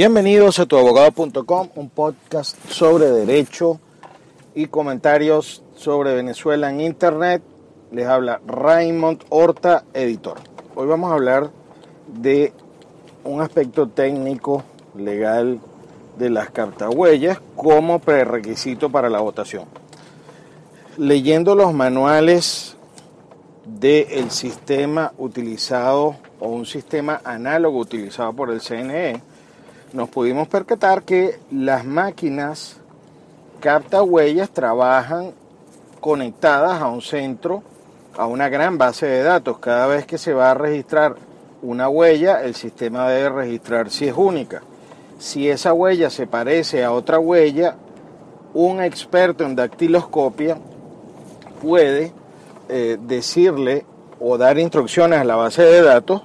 [0.00, 3.78] Bienvenidos a tuabogado.com, un podcast sobre derecho
[4.54, 7.42] y comentarios sobre Venezuela en Internet.
[7.92, 10.38] Les habla Raymond Horta, editor.
[10.74, 11.50] Hoy vamos a hablar
[12.06, 12.54] de
[13.24, 14.64] un aspecto técnico,
[14.96, 15.60] legal
[16.16, 19.66] de las cartahuellas como prerequisito para la votación.
[20.96, 22.74] Leyendo los manuales
[23.66, 29.20] del sistema utilizado o un sistema análogo utilizado por el CNE,
[29.92, 32.76] nos pudimos percatar que las máquinas
[33.60, 35.32] capta huellas trabajan
[36.00, 37.62] conectadas a un centro,
[38.16, 39.58] a una gran base de datos.
[39.58, 41.16] Cada vez que se va a registrar
[41.62, 44.62] una huella, el sistema debe registrar si es única.
[45.18, 47.76] Si esa huella se parece a otra huella,
[48.54, 50.56] un experto en dactiloscopia
[51.60, 52.12] puede
[52.68, 53.84] eh, decirle
[54.18, 56.22] o dar instrucciones a la base de datos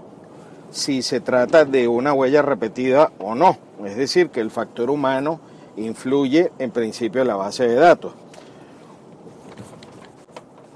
[0.76, 3.58] si se trata de una huella repetida o no.
[3.86, 5.40] Es decir, que el factor humano
[5.78, 8.12] influye en principio en la base de datos.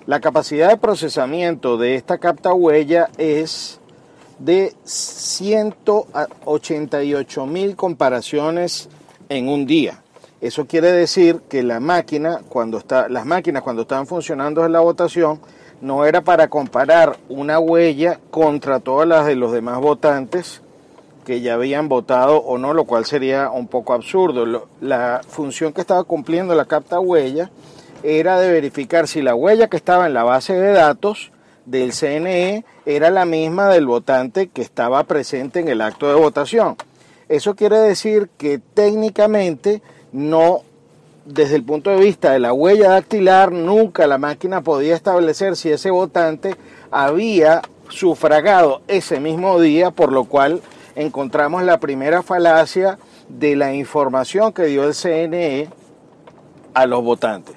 [0.06, 3.82] La capacidad de procesamiento de esta capta huella es
[4.40, 8.88] de 188 mil comparaciones
[9.28, 10.02] en un día.
[10.40, 14.80] Eso quiere decir que la máquina, cuando está, las máquinas cuando estaban funcionando en la
[14.80, 15.42] votación,
[15.82, 20.62] no era para comparar una huella contra todas las de los demás votantes
[21.26, 24.68] que ya habían votado o no, lo cual sería un poco absurdo.
[24.82, 27.52] La función que estaba cumpliendo la capta huella
[28.04, 31.32] era de verificar si la huella que estaba en la base de datos
[31.66, 36.76] del CNE era la misma del votante que estaba presente en el acto de votación.
[37.28, 40.64] Eso quiere decir que técnicamente no
[41.30, 45.70] desde el punto de vista de la huella dactilar, nunca la máquina podía establecer si
[45.70, 46.56] ese votante
[46.90, 50.62] había sufragado ese mismo día, por lo cual
[50.96, 52.98] encontramos la primera falacia
[53.28, 55.70] de la información que dio el CNE
[56.74, 57.56] a los votantes.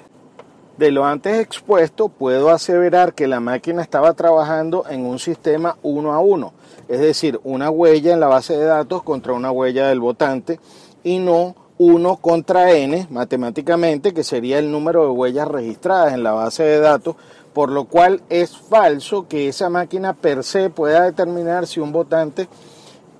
[0.77, 6.13] De lo antes expuesto, puedo aseverar que la máquina estaba trabajando en un sistema uno
[6.13, 6.53] a uno,
[6.87, 10.59] es decir, una huella en la base de datos contra una huella del votante
[11.03, 16.31] y no 1 contra n matemáticamente, que sería el número de huellas registradas en la
[16.31, 17.15] base de datos,
[17.53, 22.47] por lo cual es falso que esa máquina per se pueda determinar si un votante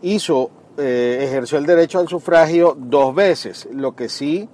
[0.02, 3.68] hizo, eh, ejerció el derecho al sufragio dos veces.
[3.72, 4.50] Lo que sí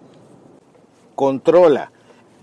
[1.15, 1.91] controla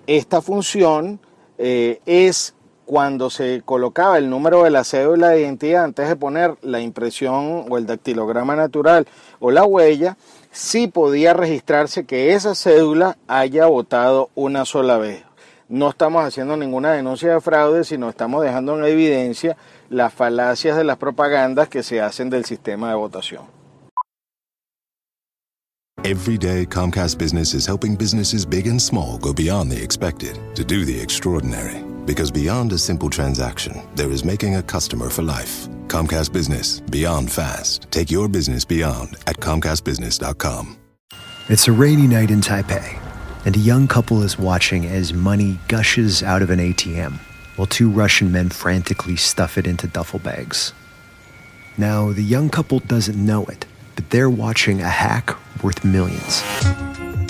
[0.07, 1.21] esta función
[1.59, 2.56] eh, es
[2.87, 7.67] cuando se colocaba el número de la cédula de identidad antes de poner la impresión
[7.69, 9.07] o el dactilograma natural
[9.41, 10.17] o la huella,
[10.53, 15.25] sí podía registrarse que esa cédula haya votado una sola vez.
[15.69, 19.57] No estamos haciendo ninguna denuncia de fraude, sino estamos dejando en evidencia
[19.91, 23.57] las falacias de las propagandas que se hacen del sistema de votación.
[26.05, 30.63] Every day, Comcast Business is helping businesses big and small go beyond the expected to
[30.63, 31.86] do the extraordinary.
[32.07, 35.69] Because beyond a simple transaction, there is making a customer for life.
[35.89, 37.89] Comcast Business, beyond fast.
[37.91, 40.79] Take your business beyond at ComcastBusiness.com.
[41.49, 42.99] It's a rainy night in Taipei,
[43.45, 47.19] and a young couple is watching as money gushes out of an ATM
[47.57, 50.73] while two Russian men frantically stuff it into duffel bags.
[51.79, 53.67] Now, the young couple doesn't know it,
[53.97, 56.43] but they're watching a hack worth millions.